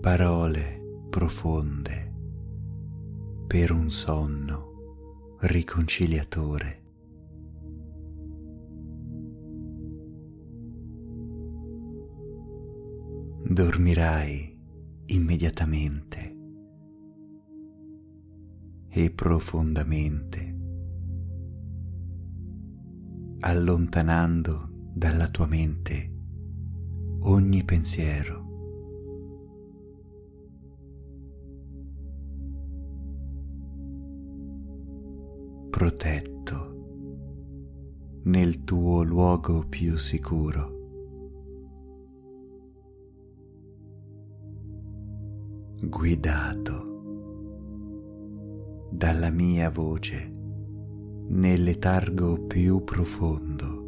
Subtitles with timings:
[0.00, 2.14] parole profonde
[3.46, 6.82] per un sonno riconciliatore.
[13.44, 14.58] Dormirai
[15.04, 16.36] immediatamente
[18.88, 20.58] e profondamente,
[23.40, 26.10] allontanando dalla tua mente
[27.20, 28.49] ogni pensiero.
[36.00, 36.78] Protetto
[38.24, 40.78] nel tuo luogo più sicuro.
[45.82, 46.88] guidato
[48.90, 50.30] dalla mia voce
[51.28, 53.78] nel letargo più profondo.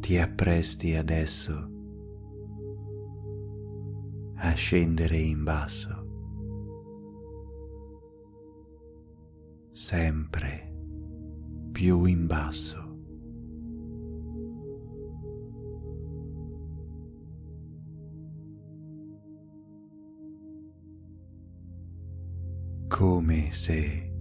[0.00, 1.71] Ti appresti adesso
[4.44, 6.06] a scendere in basso,
[9.70, 10.74] sempre
[11.70, 12.90] più in basso.
[22.88, 24.12] come se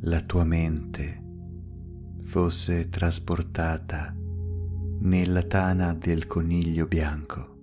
[0.00, 1.22] la tua mente
[2.22, 4.12] fosse trasportata
[5.00, 7.57] nella tana del coniglio bianco.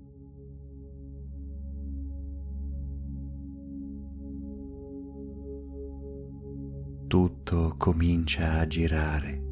[7.46, 9.44] Tutto comincia a girare.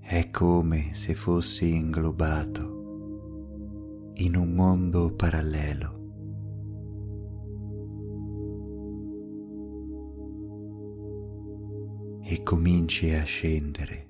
[0.00, 2.64] È come se fossi inglobato
[4.14, 5.94] in un mondo parallelo.
[12.28, 14.08] e cominci a scendere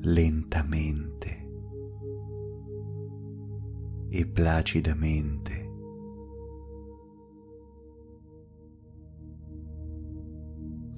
[0.00, 1.46] lentamente
[4.08, 5.65] e placidamente.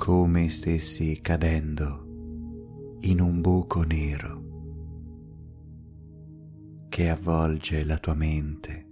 [0.08, 4.42] Come stessi cadendo in un buco nero
[6.88, 8.86] che avvolge la tua mente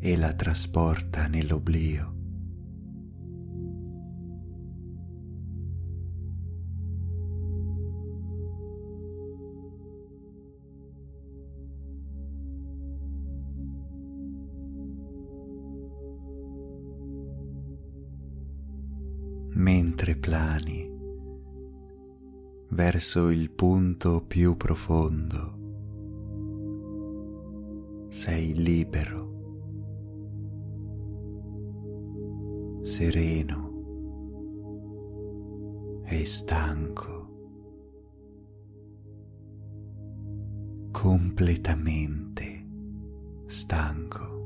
[0.00, 2.19] e la trasporta nell'oblio.
[22.90, 25.58] Verso il punto più profondo.
[28.08, 29.28] Sei libero,
[32.82, 33.68] sereno
[36.04, 37.28] e stanco,
[40.90, 42.66] completamente
[43.46, 44.39] stanco.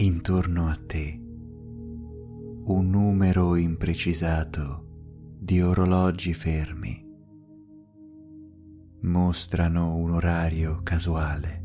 [0.00, 4.84] Intorno a te un numero imprecisato
[5.40, 7.04] di orologi fermi
[9.00, 11.64] mostrano un orario casuale.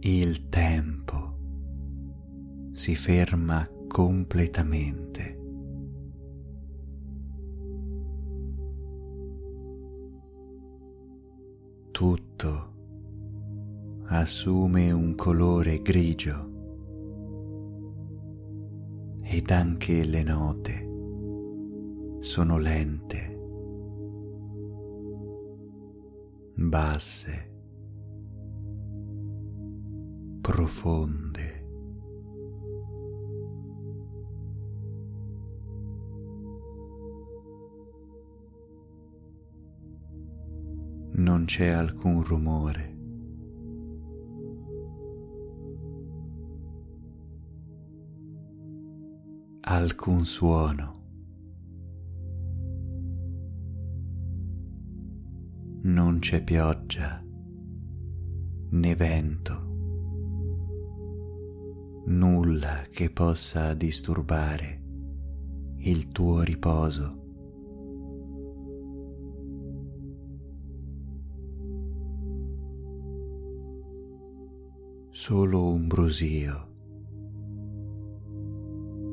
[0.00, 1.36] Il tempo
[2.70, 5.37] si ferma completamente.
[12.38, 12.76] Tutto
[14.06, 16.46] assume un colore grigio
[19.24, 20.86] ed anche le note
[22.20, 23.38] sono lente,
[26.54, 27.50] basse,
[30.40, 31.57] profonde.
[41.38, 42.96] Non c'è alcun rumore.
[49.60, 50.96] Alcun suono.
[55.82, 57.24] Non c'è pioggia
[58.70, 59.66] né vento.
[62.06, 64.82] Nulla che possa disturbare
[65.76, 67.17] il tuo riposo.
[75.28, 76.68] Solo un brusio,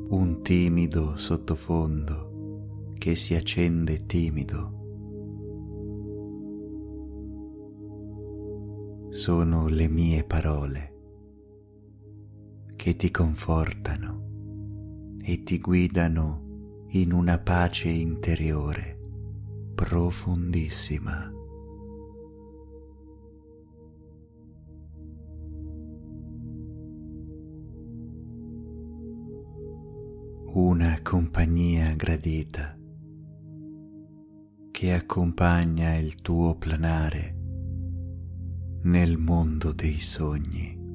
[0.08, 4.72] un timido sottofondo che si accende timido.
[9.10, 10.94] Sono le mie parole
[12.76, 18.98] che ti confortano e ti guidano in una pace interiore
[19.74, 21.35] profondissima.
[30.58, 32.74] Una compagnia gradita
[34.70, 37.36] che accompagna il tuo planare
[38.84, 40.85] nel mondo dei sogni.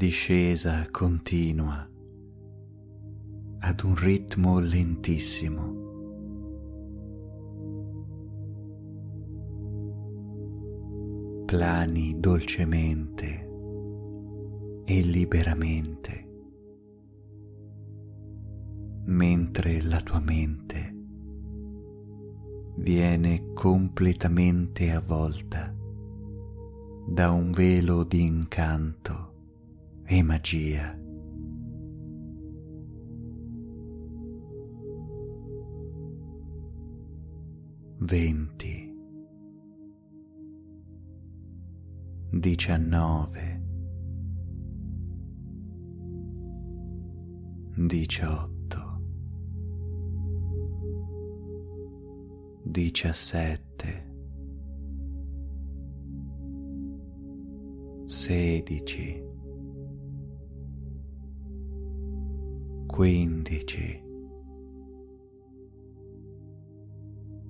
[0.00, 1.86] Discesa continua
[3.58, 5.74] ad un ritmo lentissimo.
[11.44, 13.46] Plani dolcemente
[14.86, 16.28] e liberamente,
[19.04, 20.96] mentre la tua mente
[22.76, 25.76] viene completamente avvolta
[27.06, 29.29] da un velo di incanto
[30.12, 30.98] e magia.
[37.98, 38.92] Venti,
[42.32, 43.62] diciannove,
[47.76, 49.02] diciotto,
[52.64, 54.08] diciassette,
[58.06, 59.29] sedici,
[63.00, 63.98] quindici,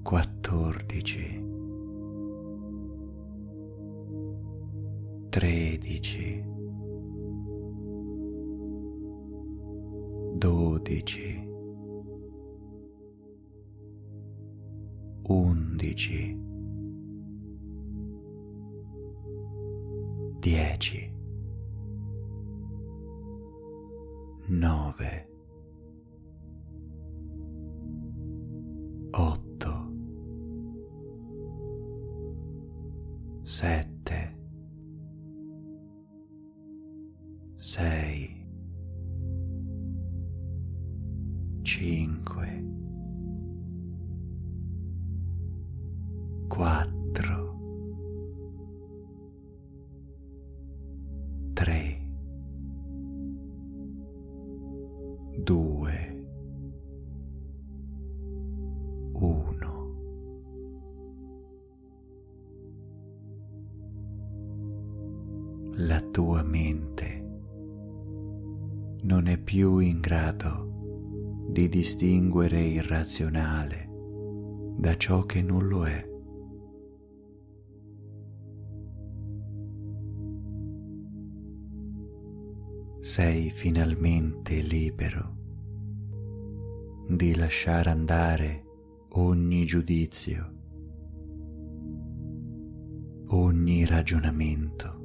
[0.00, 1.44] quattordici,
[5.28, 6.44] tredici,
[10.38, 11.48] dodici,
[15.22, 16.38] undici,
[20.38, 21.18] dieci.
[24.50, 25.29] 9
[71.80, 73.88] distinguere il razionale
[74.76, 76.06] da ciò che non lo è.
[83.00, 85.38] Sei finalmente libero
[87.08, 88.64] di lasciare andare
[89.12, 90.52] ogni giudizio,
[93.28, 94.99] ogni ragionamento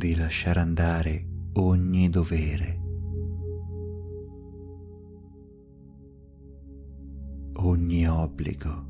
[0.00, 1.26] di lasciare andare
[1.56, 2.80] ogni dovere,
[7.56, 8.88] ogni obbligo.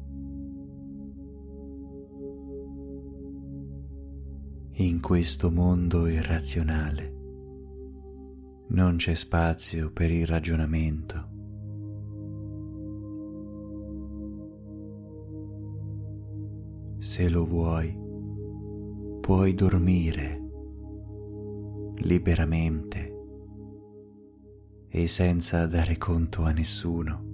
[4.74, 7.16] In questo mondo irrazionale
[8.68, 11.28] non c'è spazio per il ragionamento.
[16.98, 17.98] Se lo vuoi,
[19.20, 20.39] puoi dormire
[22.00, 23.16] liberamente
[24.88, 27.28] e senza dare conto a nessuno.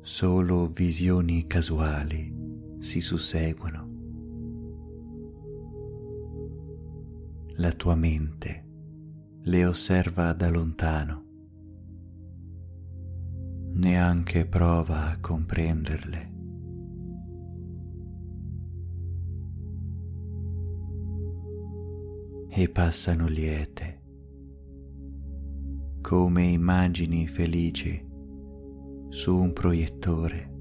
[0.00, 2.32] Solo visioni casuali
[2.78, 3.86] si susseguono.
[7.56, 8.64] La tua mente
[9.42, 11.23] le osserva da lontano
[13.84, 16.32] neanche prova a comprenderle.
[22.48, 24.00] E passano liete,
[26.00, 28.02] come immagini felici
[29.10, 30.52] su un proiettore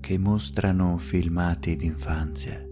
[0.00, 2.66] che mostrano filmati d'infanzia.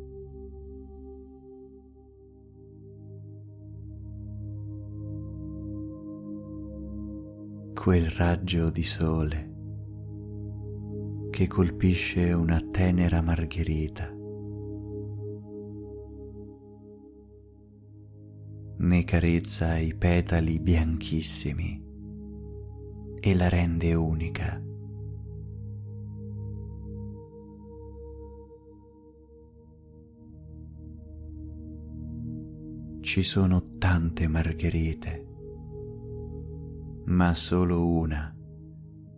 [7.75, 9.48] Quel raggio di sole
[11.39, 14.13] che colpisce una tenera margherita.
[18.79, 21.81] Ne carezza i petali bianchissimi
[23.21, 24.61] e la rende unica.
[32.99, 35.27] Ci sono tante margherite,
[37.05, 38.35] ma solo una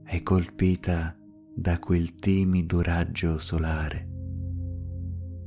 [0.05, 1.15] è colpita
[1.54, 4.09] da quel timido raggio solare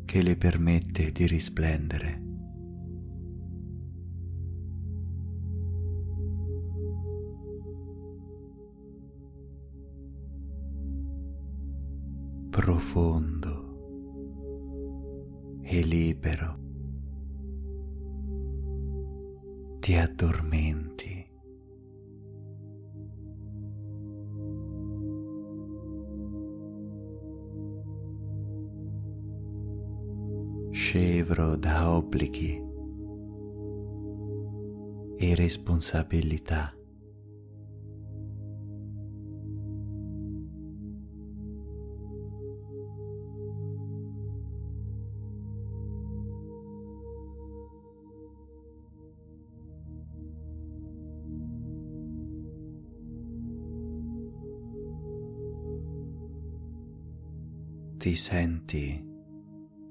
[0.05, 2.21] che le permette di risplendere.
[12.49, 13.63] Profondo
[15.63, 16.59] e libero
[19.79, 20.82] ti addormenti.
[30.93, 32.61] Scevro da obblighi
[35.17, 36.71] e responsabilità.
[57.97, 59.02] Ti senti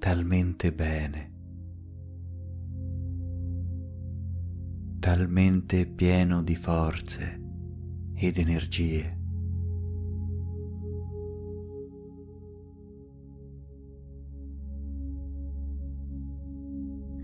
[0.03, 1.33] talmente bene,
[4.99, 7.41] talmente pieno di forze
[8.13, 9.21] ed energie.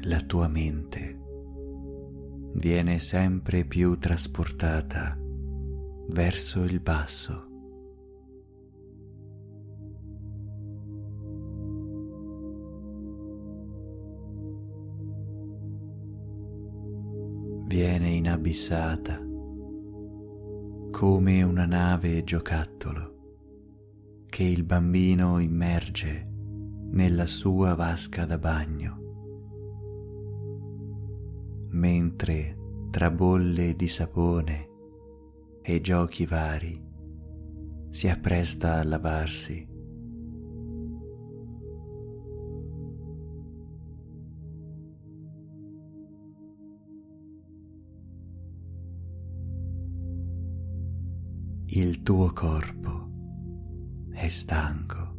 [0.02, 1.20] La tua mente
[2.54, 5.18] viene sempre più trasportata
[6.11, 7.48] verso il basso.
[18.49, 19.21] Viene inabissata
[20.90, 26.25] come una nave giocattolo che il bambino immerge
[26.90, 28.97] nella sua vasca da bagno,
[31.73, 32.57] mentre
[32.90, 34.69] tra bolle di sapone
[35.62, 36.83] e giochi vari
[37.90, 39.67] si appresta a lavarsi
[51.70, 53.10] il tuo corpo
[54.10, 55.16] è stanco,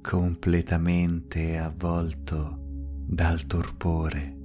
[0.00, 2.58] completamente avvolto
[3.06, 4.38] dal torpore.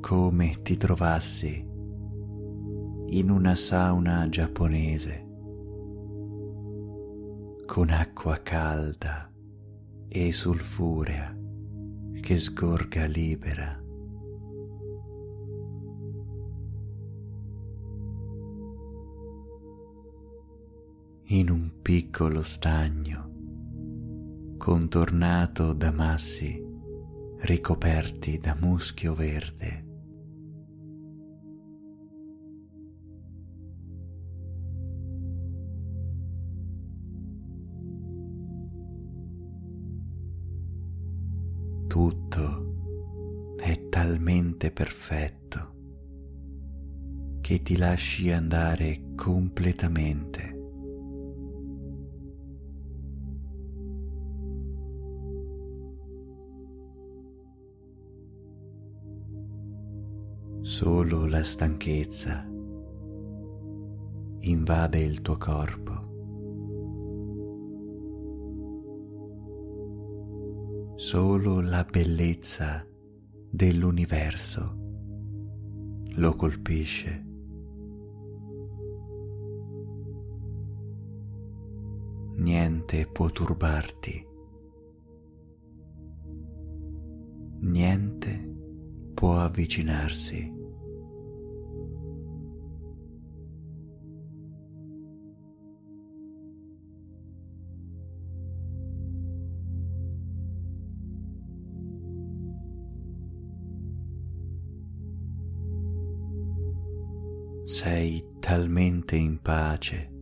[0.00, 1.73] come ti trovassi
[3.16, 5.24] in una sauna giapponese
[7.64, 9.32] con acqua calda
[10.08, 11.32] e sulfurea
[12.20, 13.80] che sgorga libera.
[21.26, 23.30] In un piccolo stagno
[24.58, 26.60] contornato da massi
[27.42, 29.83] ricoperti da muschio verde.
[44.74, 45.72] Perfetto
[47.40, 50.52] che ti lasci andare completamente.
[60.62, 62.46] Solo la stanchezza
[64.40, 66.04] invade il tuo corpo.
[70.96, 72.86] solo la bellezza
[73.54, 74.78] dell'universo
[76.16, 77.24] lo colpisce.
[82.38, 84.26] Niente può turbarti.
[87.60, 88.54] Niente
[89.14, 90.53] può avvicinarsi.
[108.54, 110.12] Sei talmente in pace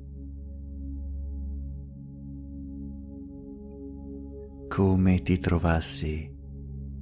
[4.69, 6.35] come ti trovassi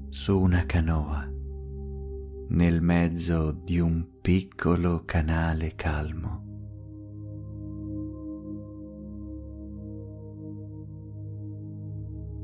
[0.09, 1.31] su una canoa
[2.49, 6.49] nel mezzo di un piccolo canale calmo.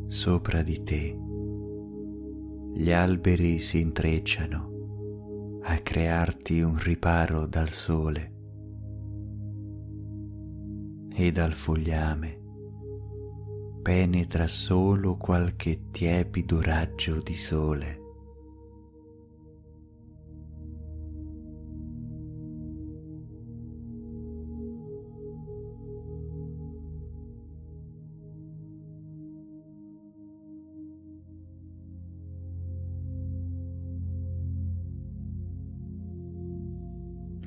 [0.07, 1.19] Sopra di te
[2.73, 8.35] gli alberi si intrecciano a crearti un riparo dal sole
[11.19, 12.45] e dal fogliame
[13.87, 18.01] penetra solo qualche tiepido raggio di sole.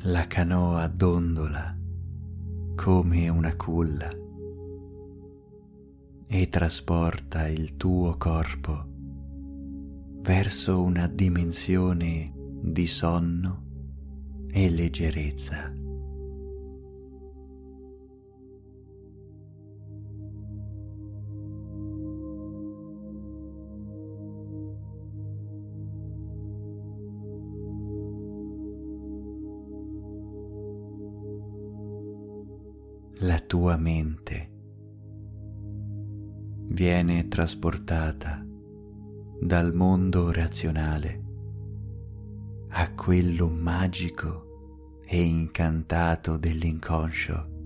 [0.04, 1.78] La canoa dondola
[2.81, 4.09] come una culla
[6.29, 8.86] e trasporta il tuo corpo
[10.21, 13.63] verso una dimensione di sonno
[14.50, 15.74] e leggerezza.
[33.22, 34.50] La tua mente
[36.72, 38.42] viene trasportata
[39.42, 41.24] dal mondo razionale
[42.70, 47.58] a quello magico e incantato dell'inconscio.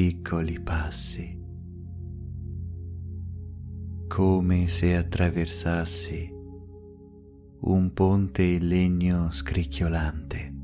[0.00, 1.38] Piccoli passi
[4.08, 6.32] come se attraversassi
[7.60, 10.54] un ponte in legno scricchiolante,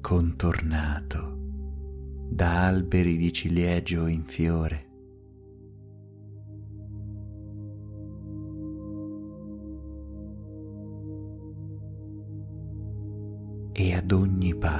[0.00, 1.36] contornato
[2.28, 4.85] da alberi di ciliegio in fiore.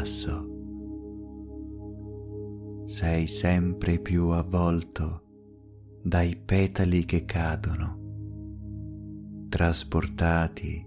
[0.07, 0.55] Passo
[2.85, 5.23] sei sempre più avvolto
[6.01, 7.99] dai petali che cadono,
[9.49, 10.87] trasportati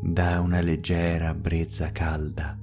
[0.00, 2.56] da una leggera brezza calda.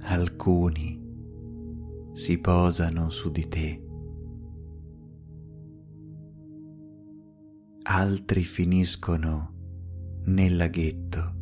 [0.00, 1.00] Alcuni
[2.10, 3.85] si posano su di te,
[7.88, 9.52] altri finiscono
[10.24, 11.34] nel laghetto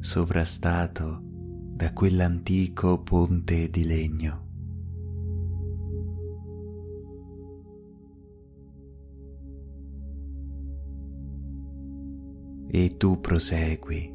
[0.00, 4.44] sovrastato da quell'antico ponte di legno.
[12.68, 14.12] E tu prosegui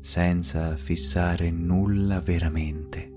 [0.00, 3.07] senza fissare nulla veramente.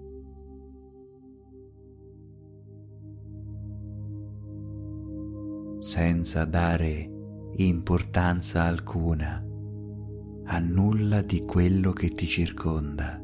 [5.91, 7.09] Senza dare
[7.57, 9.45] importanza alcuna
[10.45, 13.20] a nulla di quello che ti circonda.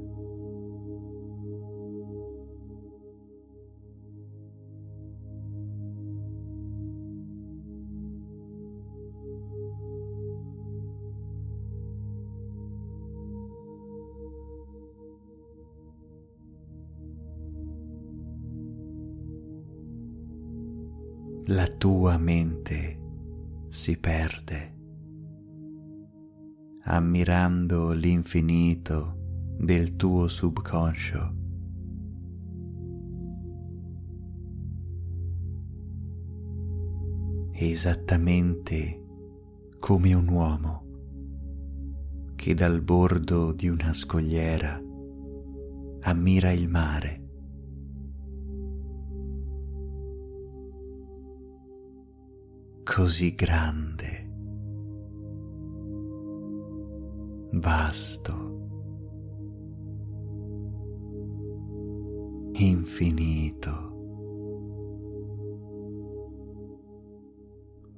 [21.78, 23.00] Tua mente
[23.70, 24.74] si perde
[26.86, 31.36] ammirando l'infinito del tuo subconscio.
[37.52, 39.04] Esattamente
[39.78, 40.86] come un uomo
[42.36, 44.82] che dal bordo di una scogliera
[46.02, 47.27] ammira il mare.
[52.98, 54.28] Così grande.
[57.52, 58.34] Vasto,
[62.54, 63.70] infinito,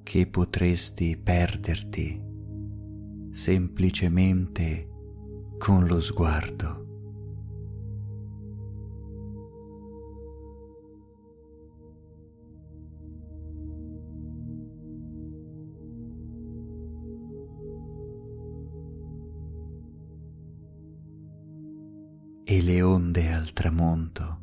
[0.04, 2.22] che potresti perderti
[3.32, 4.90] semplicemente
[5.58, 6.89] con lo sguardo.
[22.70, 24.38] Le onde al tramonto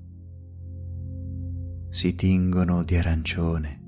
[1.90, 3.80] si tingono di arancione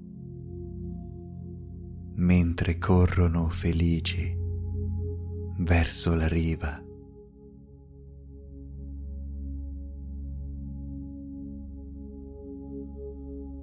[2.14, 4.32] mentre corrono felici
[5.58, 6.80] verso la riva.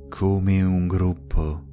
[0.09, 1.63] Come un gruppo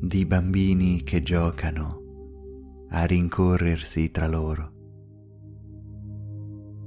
[0.00, 4.78] di bambini che giocano a rincorrersi tra loro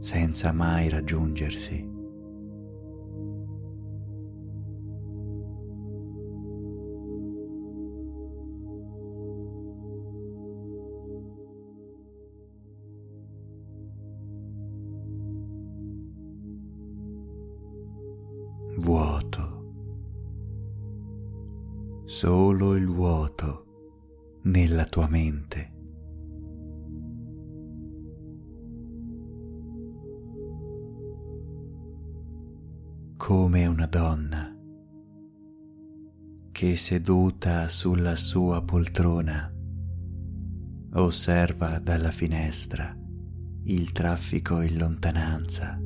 [0.03, 1.89] senza mai raggiungersi.
[18.79, 19.71] Vuoto,
[22.03, 25.82] solo il vuoto nella tua mente.
[33.25, 34.53] Come una donna
[36.51, 39.49] che seduta sulla sua poltrona
[40.95, 42.93] osserva dalla finestra
[43.63, 45.79] il traffico in lontananza.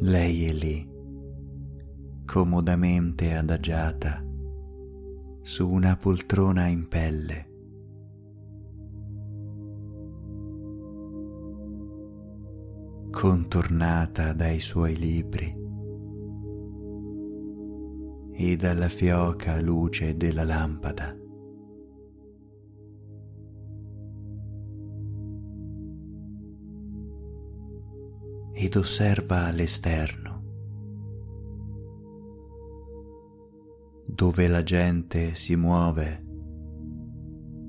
[0.00, 0.88] Lei è lì,
[2.24, 4.24] comodamente adagiata
[5.42, 7.47] su una poltrona in pelle
[13.20, 15.52] contornata dai suoi libri
[18.32, 21.16] e dalla fioca luce della lampada.
[28.52, 30.42] Ed osserva l'esterno,
[34.06, 36.24] dove la gente si muove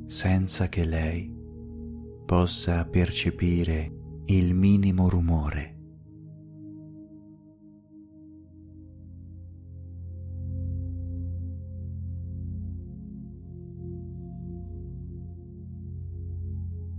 [0.05, 1.35] senza che lei
[2.23, 3.97] possa percepire
[4.32, 5.78] il minimo rumore.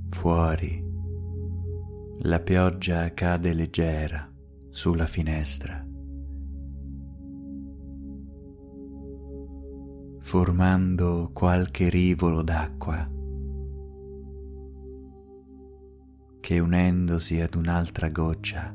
[0.08, 0.84] Fuori
[2.22, 4.28] la pioggia cade leggera
[4.68, 5.86] sulla finestra,
[10.18, 13.18] formando qualche rivolo d'acqua
[16.40, 18.74] che unendosi ad un'altra goccia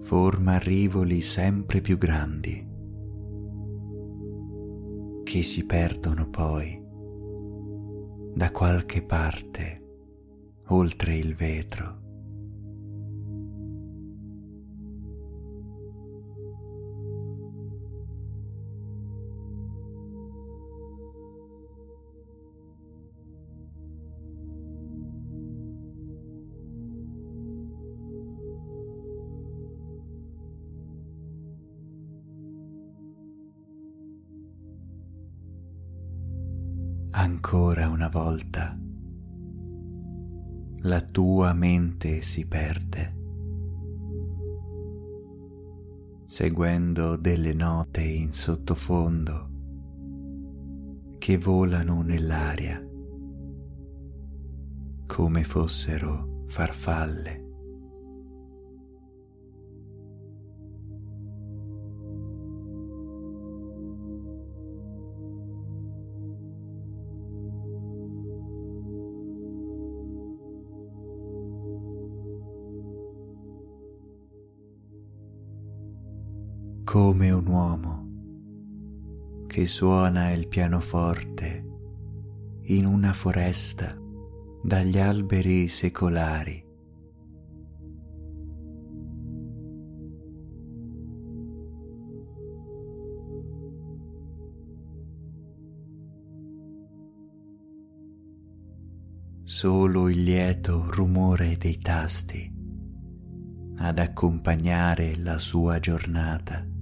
[0.00, 2.66] forma rivoli sempre più grandi
[5.24, 6.80] che si perdono poi
[8.34, 9.82] da qualche parte
[10.68, 11.97] oltre il vetro.
[37.50, 38.78] Ancora una volta
[40.80, 43.16] la tua mente si perde,
[46.26, 49.48] seguendo delle note in sottofondo
[51.16, 52.86] che volano nell'aria
[55.06, 57.47] come fossero farfalle.
[76.90, 78.06] Come un uomo
[79.46, 81.62] che suona il pianoforte
[82.62, 83.94] in una foresta
[84.62, 86.64] dagli alberi secolari.
[99.44, 102.50] Solo il lieto rumore dei tasti
[103.76, 106.76] ad accompagnare la sua giornata.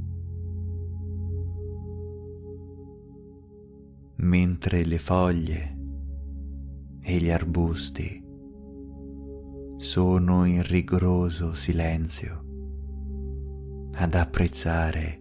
[4.27, 5.79] Mentre le foglie
[7.01, 8.21] e gli arbusti
[9.77, 12.45] sono in rigoroso silenzio
[13.93, 15.21] ad apprezzare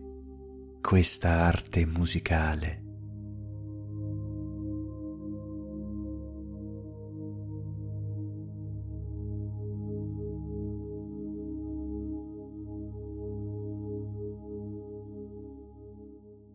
[0.82, 2.82] questa arte musicale.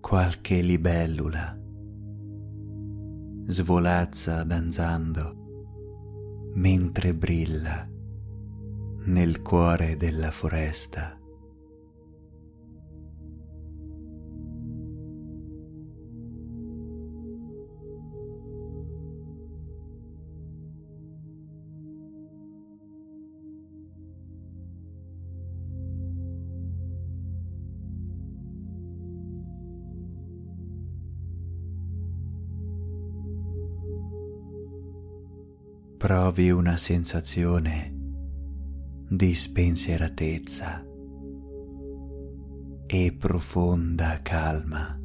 [0.01, 1.60] Qualche libellula
[3.51, 5.35] svolazza danzando
[6.55, 7.89] mentre brilla
[9.07, 11.20] nel cuore della foresta.
[36.11, 37.95] Provi una sensazione
[39.09, 40.85] di spensieratezza
[42.89, 45.00] e profonda calma.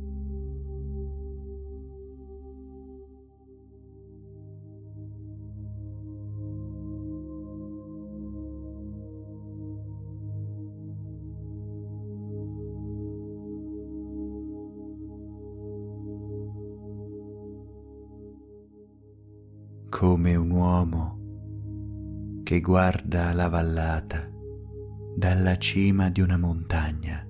[20.06, 21.18] Come un uomo
[22.44, 24.32] che guarda la vallata
[25.16, 27.28] dalla cima di una montagna.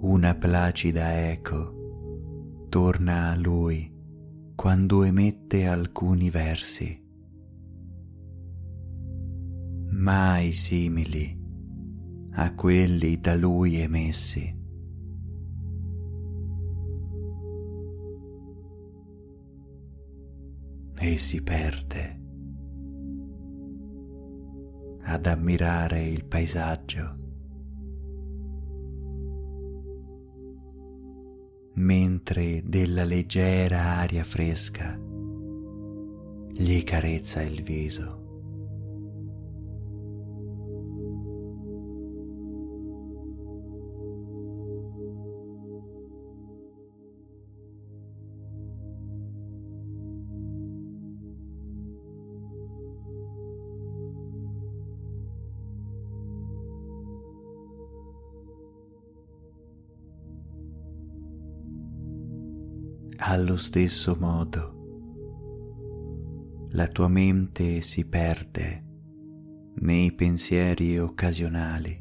[0.00, 3.94] Una placida eco torna a lui
[4.56, 7.00] quando emette alcuni versi,
[9.90, 11.41] mai simili
[12.34, 14.60] a quelli da lui emessi.
[20.98, 22.20] E si perde
[25.04, 27.18] ad ammirare il paesaggio,
[31.74, 34.96] mentre della leggera aria fresca
[36.52, 38.21] gli carezza il viso.
[63.32, 64.68] Allo stesso modo
[66.72, 68.84] la tua mente si perde
[69.76, 71.98] nei pensieri occasionali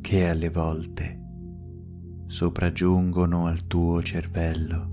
[0.00, 1.20] che alle volte
[2.26, 4.92] sopraggiungono al tuo cervello.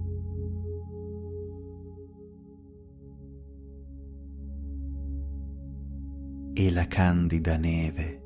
[6.54, 8.24] E la candida neve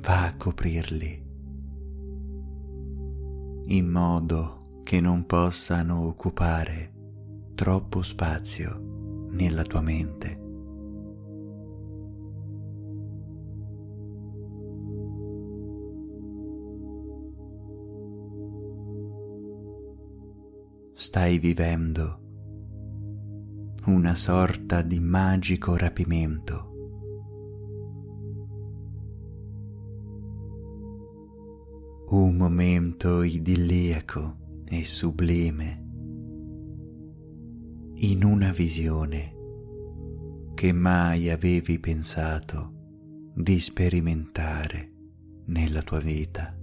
[0.00, 1.25] va a coprirli
[3.68, 6.92] in modo che non possano occupare
[7.54, 10.44] troppo spazio nella tua mente.
[20.92, 22.20] Stai vivendo
[23.86, 26.75] una sorta di magico rapimento
[32.08, 35.84] un momento idilliaco e sublime
[37.96, 39.34] in una visione
[40.54, 44.92] che mai avevi pensato di sperimentare
[45.46, 46.56] nella tua vita.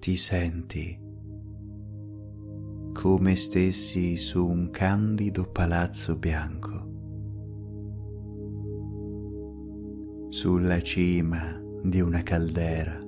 [0.00, 0.98] Ti senti
[2.94, 6.88] come stessi su un candido palazzo bianco,
[10.30, 12.98] sulla cima di una caldera,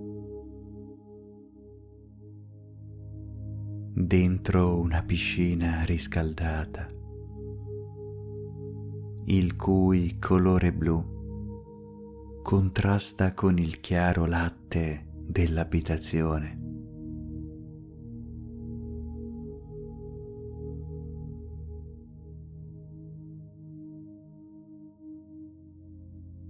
[3.94, 6.90] dentro una piscina riscaldata,
[9.24, 16.61] il cui colore blu contrasta con il chiaro latte dell'abitazione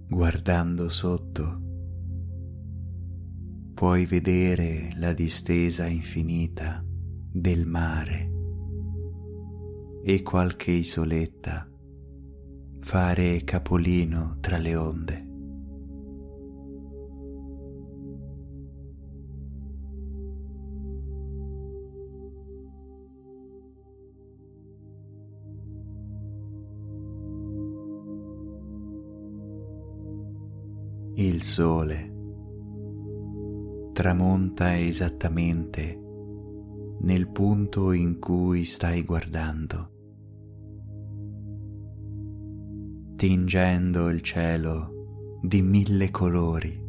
[0.09, 1.61] Guardando sotto,
[3.75, 6.85] puoi vedere la distesa infinita
[7.33, 8.31] del mare
[10.05, 11.67] e qualche isoletta
[12.81, 15.32] fare capolino tra le onde.
[31.43, 32.13] Il sole
[33.93, 36.01] tramonta esattamente
[37.01, 39.91] nel punto in cui stai guardando,
[43.17, 46.81] tingendo il cielo di mille colori,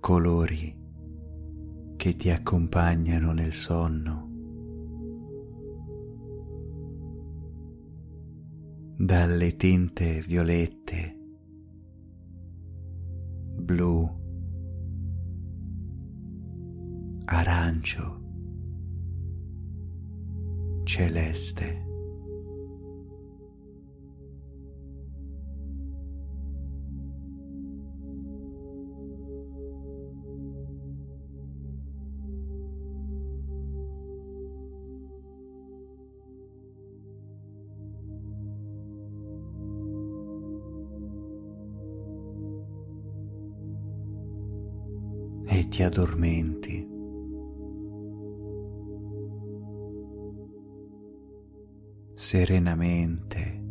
[0.00, 0.76] colori
[1.94, 4.27] che ti accompagnano nel sonno
[9.08, 11.16] dalle tinte violette,
[13.56, 14.06] blu,
[17.24, 18.20] arancio,
[20.84, 21.87] celeste.
[45.78, 46.96] Ti addormenti.
[52.14, 53.64] serenamente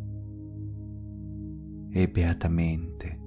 [1.91, 3.19] e beatamente,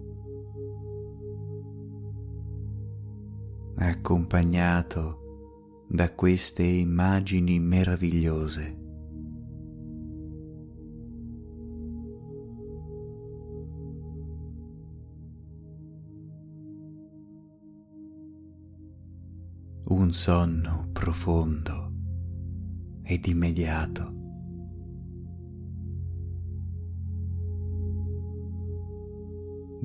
[3.76, 8.79] accompagnato da queste immagini meravigliose.
[19.90, 21.92] Un sonno profondo
[23.02, 24.18] ed immediato.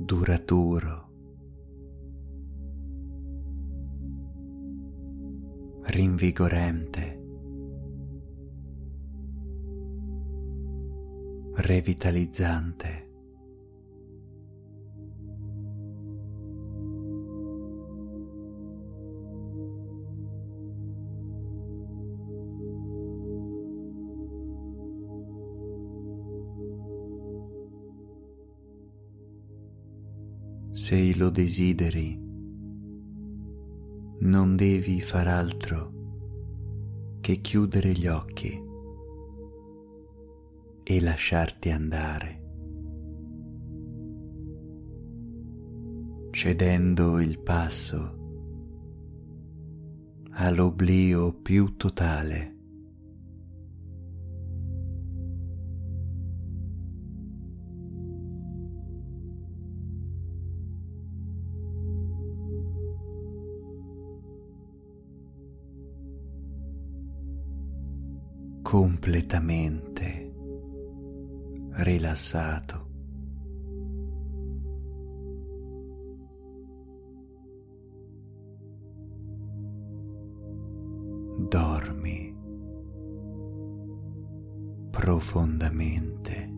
[0.06, 1.10] duraturo,
[5.86, 7.24] rinvigorente,
[11.54, 13.05] revitalizzante.
[30.88, 32.16] Se lo desideri,
[34.20, 35.94] non devi far altro
[37.22, 38.64] che chiudere gli occhi
[40.84, 42.44] e lasciarti andare,
[46.30, 48.18] cedendo il passo
[50.34, 52.55] all'oblio più totale
[68.76, 70.34] completamente
[71.76, 72.84] rilassato.
[81.48, 82.36] Dormi
[84.92, 86.55] profondamente.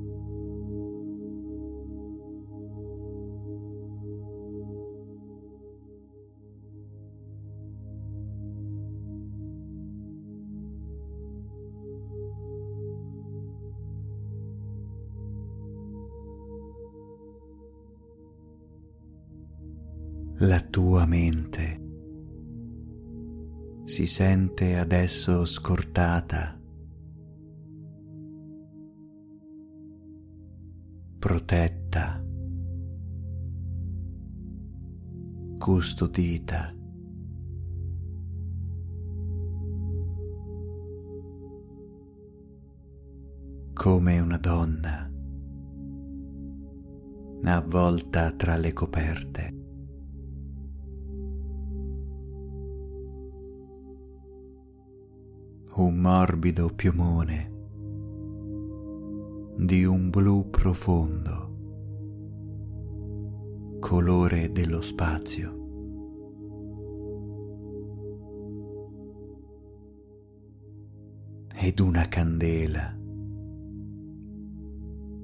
[20.87, 21.83] Tua mente
[23.83, 26.57] si sente adesso scortata,
[31.19, 32.23] protetta,
[35.57, 36.73] custodita.
[43.73, 45.11] come una donna
[47.43, 49.56] avvolta tra le coperte.
[55.79, 57.53] Un morbido piumone
[59.57, 61.35] di un blu profondo,
[63.79, 65.53] colore dello spazio.
[71.55, 72.97] Ed una candela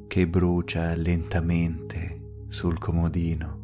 [0.05, 3.62] che brucia lentamente sul comodino.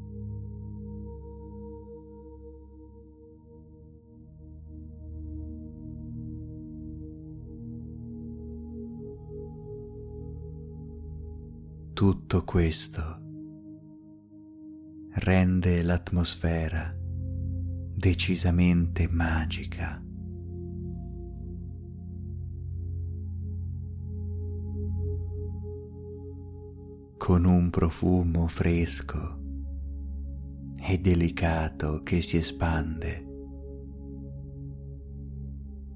[11.99, 13.01] Tutto questo
[15.15, 16.95] rende l'atmosfera
[17.93, 20.01] decisamente magica.
[27.17, 29.41] con un profumo fresco
[30.81, 33.25] e delicato che si espande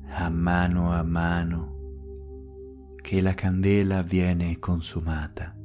[0.07, 5.61] a mano a mano che la candela viene consumata.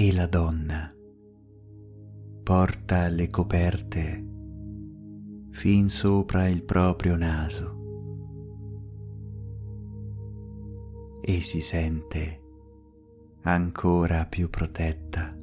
[0.00, 0.94] E la donna
[2.44, 4.24] porta le coperte
[5.50, 7.74] fin sopra il proprio naso
[11.20, 12.42] e si sente
[13.42, 15.36] ancora più protetta.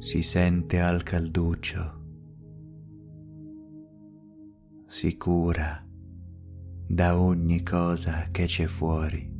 [0.00, 2.04] Si sente al calduccio,
[4.84, 5.82] sicura
[6.86, 9.39] da ogni cosa che c'è fuori.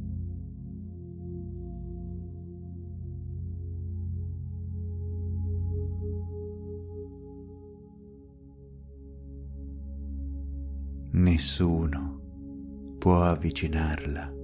[11.13, 12.19] Nessuno
[12.99, 14.37] può avvicinarla.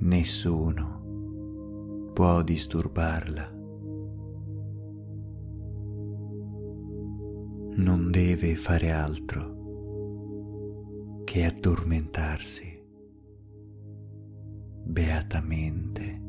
[0.00, 3.52] Nessuno può disturbarla.
[7.76, 9.52] Non deve fare altro
[11.24, 12.82] che addormentarsi
[14.84, 16.23] beatamente.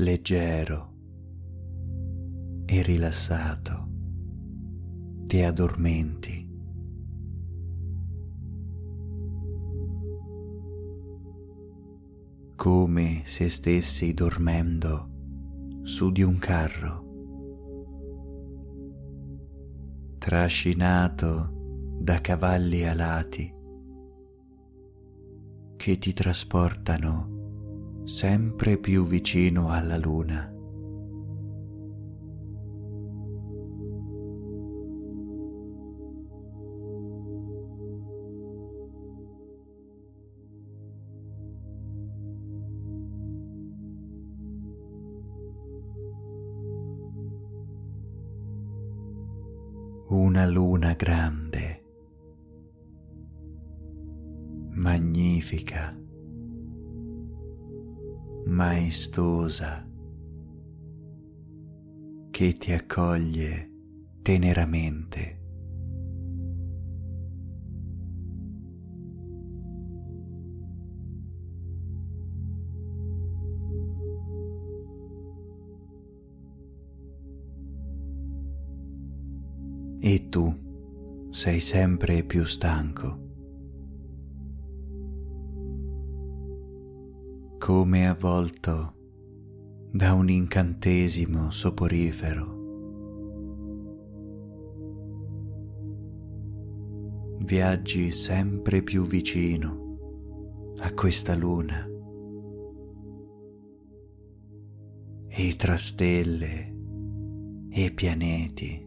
[0.00, 0.94] Leggero
[2.66, 3.86] e rilassato
[5.24, 6.46] ti addormenti.
[12.54, 15.10] come se stessi dormendo
[15.84, 17.04] su di un carro,
[20.18, 21.52] trascinato
[22.00, 23.54] da cavalli alati
[25.76, 27.37] che ti trasportano
[28.08, 30.50] sempre più vicino alla luna.
[50.08, 51.82] Una luna grande,
[54.70, 55.94] magnifica
[58.58, 59.86] maestosa
[62.28, 63.70] che ti accoglie
[64.20, 65.36] teneramente.
[80.00, 83.27] E tu sei sempre più stanco.
[87.68, 88.94] Come avvolto
[89.92, 92.56] da un incantesimo soporifero.
[97.40, 101.86] Viaggi sempre più vicino a questa luna
[105.26, 106.74] e tra stelle
[107.68, 108.86] e pianeti.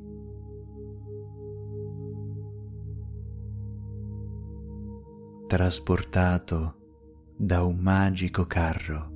[5.45, 6.80] Trasportato
[7.43, 9.09] da un magico carro,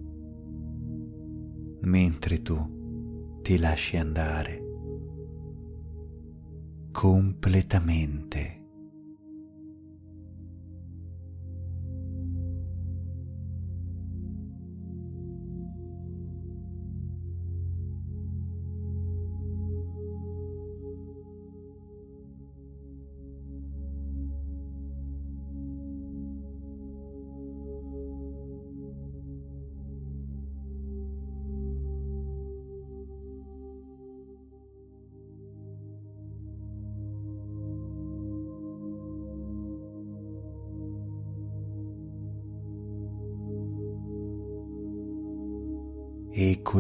[1.81, 4.63] mentre tu ti lasci andare
[6.91, 8.64] completamente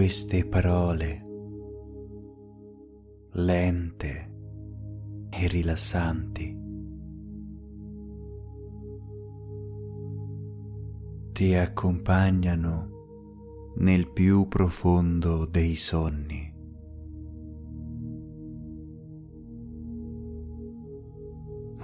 [0.05, 1.23] queste parole
[3.31, 4.33] lente
[5.31, 6.55] e rilassanti
[11.31, 16.53] ti accompagnano nel più profondo dei sonni.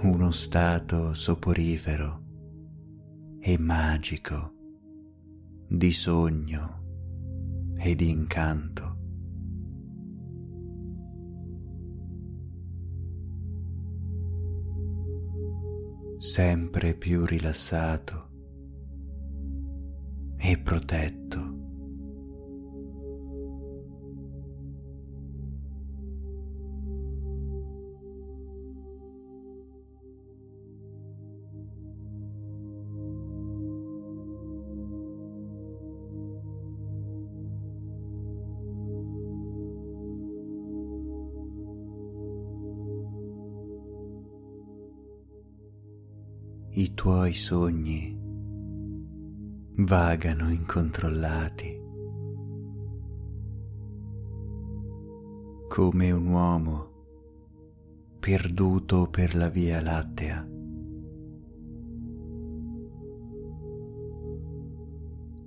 [0.02, 2.22] Uno stato soporifero
[3.40, 4.54] e magico
[5.66, 6.81] di sogno
[7.82, 8.92] e di incanto.
[16.22, 18.30] sempre più rilassato
[20.38, 21.51] e protetto.
[46.74, 48.18] I tuoi sogni
[49.84, 51.78] vagano incontrollati,
[55.68, 56.90] come un uomo
[58.18, 60.48] perduto per la via lattea.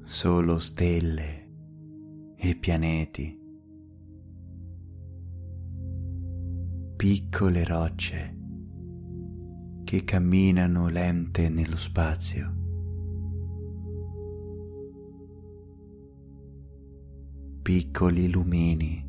[0.03, 1.49] Solo stelle
[2.35, 3.35] e pianeti,
[6.95, 8.43] piccole rocce
[9.85, 12.63] che camminano lente nello spazio.
[17.65, 19.03] piccoli lumini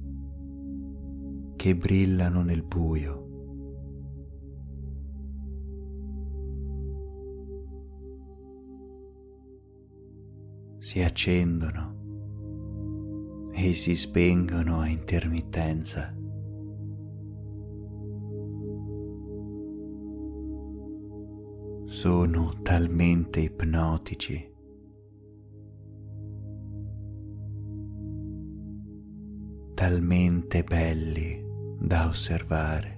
[1.56, 3.24] che brillano nel buio.
[10.78, 11.96] Si accendono
[13.52, 16.15] e si spengono a intermittenza.
[21.96, 24.52] Sono talmente ipnotici
[29.72, 31.42] talmente belli
[31.80, 32.95] da osservare.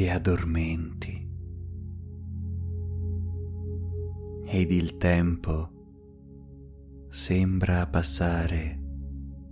[0.00, 1.28] Ti addormenti
[4.46, 5.68] ed il tempo
[7.10, 8.80] sembra passare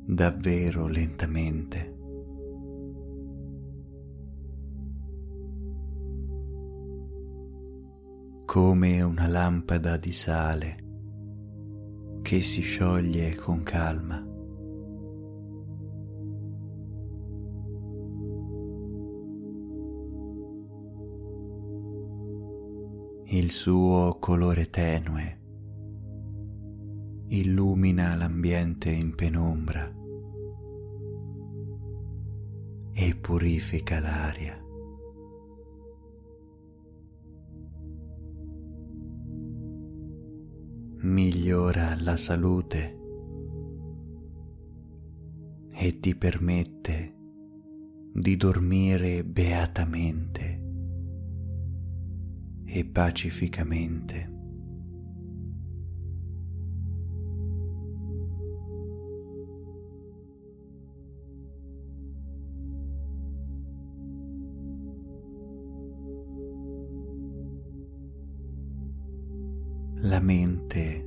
[0.06, 1.96] davvero lentamente.
[8.46, 10.76] come una lampada di sale
[12.22, 14.27] che si scioglie con calma.
[23.38, 25.38] Il suo colore tenue
[27.28, 29.94] illumina l'ambiente in penombra
[32.92, 34.60] e purifica l'aria.
[41.02, 42.98] Migliora la salute
[45.74, 47.14] e ti permette
[48.12, 50.67] di dormire beatamente
[52.70, 54.36] e pacificamente.
[70.00, 71.06] La mente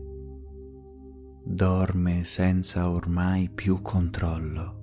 [1.45, 4.79] dorme senza ormai più controllo,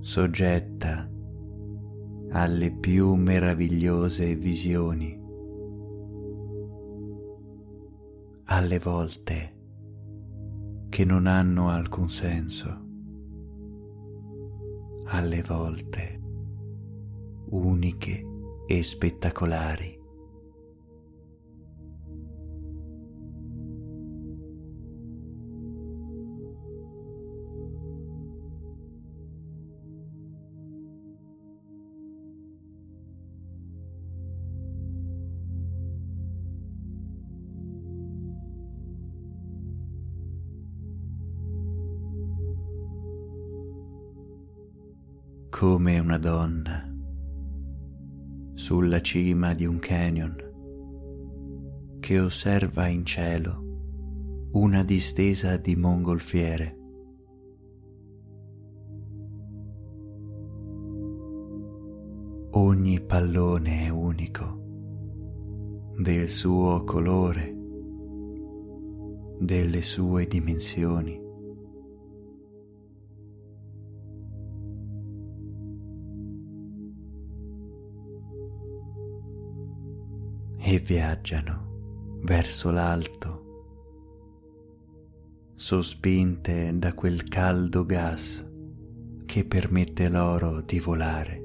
[0.00, 1.10] soggetta
[2.30, 5.22] alle più meravigliose visioni.
[8.46, 9.54] Alle volte
[10.88, 12.84] che non hanno alcun senso.
[15.06, 16.20] Alle volte
[17.50, 18.24] uniche
[18.66, 19.95] e spettacolari.
[45.58, 46.86] Come una donna
[48.52, 50.36] sulla cima di un canyon
[51.98, 56.76] che osserva in cielo una distesa di mongolfiere.
[62.50, 64.60] Ogni pallone è unico
[65.96, 67.56] del suo colore,
[69.40, 71.25] delle sue dimensioni.
[80.86, 83.42] Viaggiano verso l'alto
[85.56, 88.48] sospinte da quel caldo gas
[89.24, 91.42] che permette loro di volare.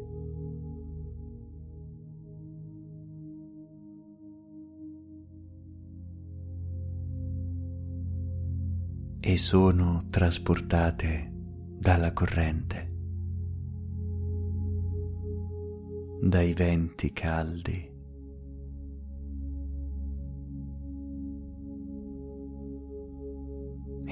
[9.24, 11.32] E sono trasportate
[11.80, 12.88] dalla corrente,
[16.22, 17.91] dai venti caldi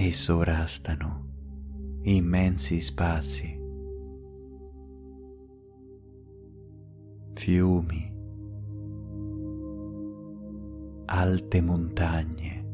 [0.01, 1.27] e sovrastano
[2.03, 3.59] immensi spazi,
[7.33, 8.15] fiumi,
[11.03, 12.65] alte montagne,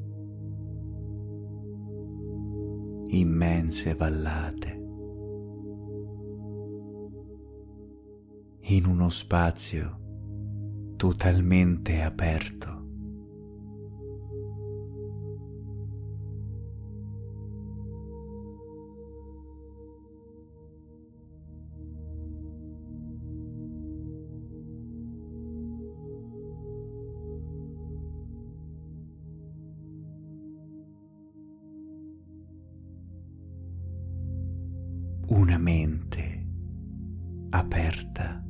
[3.07, 4.73] immense vallate.
[8.67, 12.84] in uno spazio totalmente aperto.
[35.35, 36.47] Una mente
[37.49, 38.41] aperta,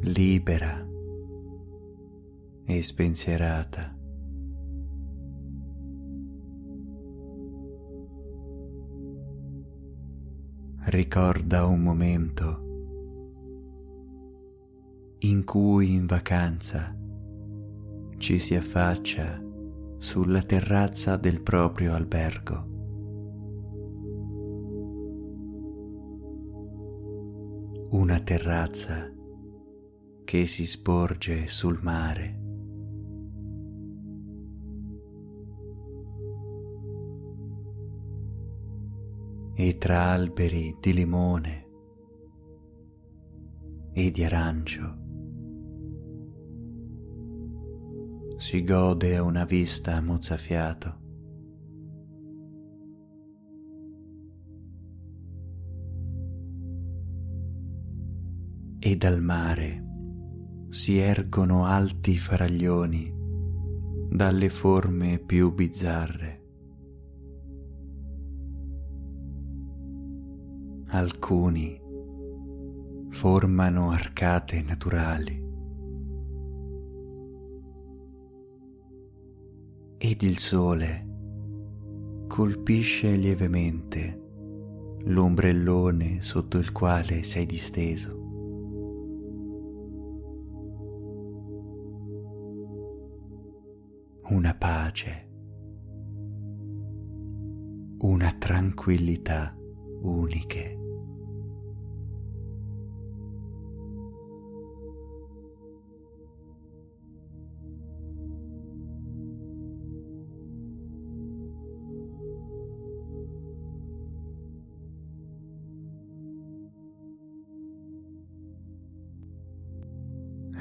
[0.00, 0.88] libera
[2.64, 3.94] e spensierata.
[10.84, 12.68] Ricorda un momento
[15.18, 16.96] in cui in vacanza
[18.16, 19.38] ci si affaccia
[19.98, 22.69] sulla terrazza del proprio albergo
[27.92, 29.12] una terrazza
[30.24, 32.38] che si sporge sul mare.
[39.54, 41.66] E tra alberi di limone
[43.92, 44.98] e di arancio
[48.36, 50.99] si gode una vista mozzafiato.
[58.90, 59.86] E dal mare
[60.68, 63.14] si ergono alti faraglioni
[64.10, 66.38] dalle forme più bizzarre.
[70.88, 71.80] Alcuni
[73.10, 75.40] formano arcate naturali
[79.98, 81.06] ed il sole
[82.26, 84.18] colpisce lievemente
[85.04, 88.19] l'ombrellone sotto il quale sei disteso.
[94.30, 95.28] Una pace,
[97.98, 99.52] una tranquillità
[100.02, 100.76] uniche.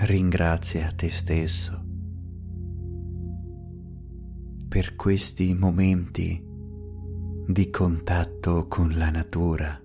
[0.01, 1.78] Ringrazia te stesso
[4.79, 6.41] per questi momenti
[7.47, 9.77] di contatto con la natura.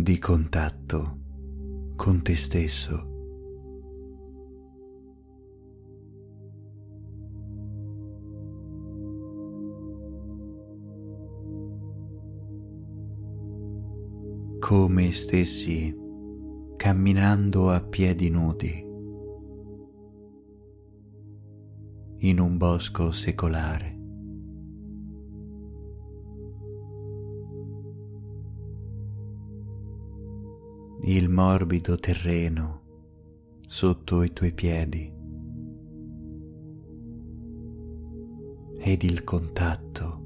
[0.00, 1.18] di contatto
[1.96, 3.06] con te stesso.
[14.58, 16.07] Come stessi
[16.78, 18.86] camminando a piedi nudi
[22.18, 23.98] in un bosco secolare.
[31.02, 32.82] Il morbido terreno
[33.66, 35.12] sotto i tuoi piedi
[38.78, 40.18] ed il contatto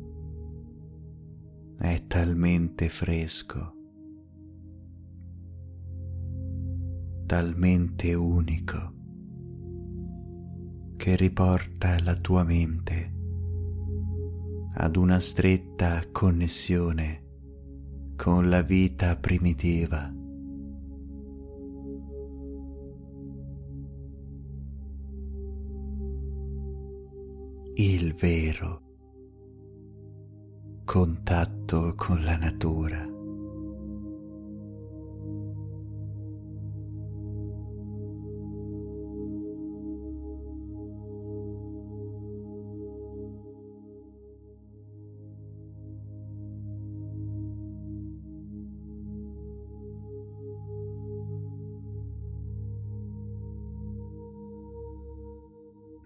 [2.07, 3.82] talmente fresco,
[7.33, 8.93] talmente unico,
[10.99, 13.15] che riporta la tua mente
[14.75, 17.25] ad una stretta connessione
[18.17, 20.15] con la vita primitiva.
[27.77, 28.83] Il vero
[30.85, 33.12] contatto con la natura.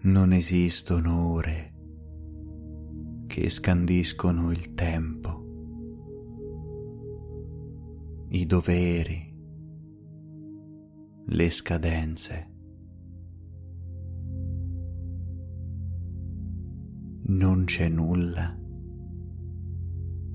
[0.07, 1.73] Non esistono ore
[3.27, 5.43] che scandiscono il tempo,
[8.29, 9.35] i doveri,
[11.25, 12.55] le scadenze.
[17.23, 18.57] Non c'è nulla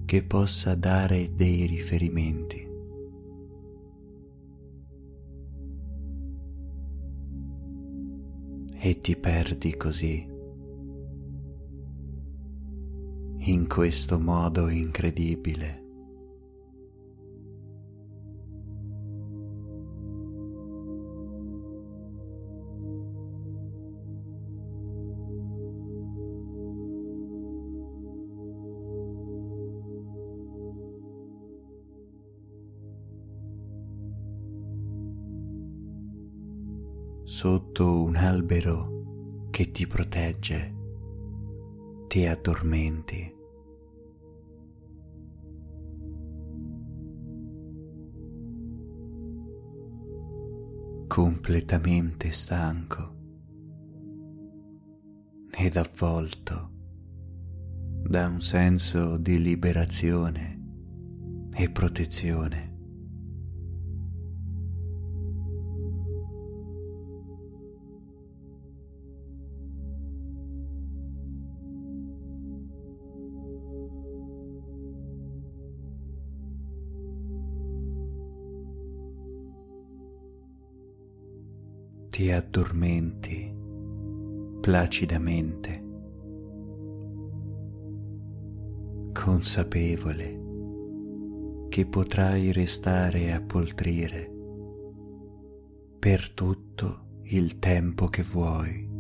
[0.05, 2.72] che possa dare dei riferimenti.
[8.85, 10.29] E ti perdi così
[13.45, 15.82] in questo modo incredibile.
[37.43, 40.75] Sotto un albero che ti protegge
[42.07, 43.35] ti addormenti.
[51.09, 53.17] completamente stanco
[55.51, 56.71] ed avvolto
[58.05, 60.61] da un senso di liberazione
[61.57, 62.72] e protezione.
[82.13, 83.51] Ti addormenti
[84.61, 85.83] placidamente,
[89.15, 90.41] consapevole
[91.71, 94.31] che potrai restare a poltrire
[95.99, 98.91] per tutto il tempo che vuoi.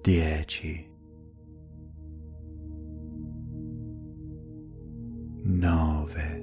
[0.00, 0.89] Dieci.
[5.58, 6.39] Nove,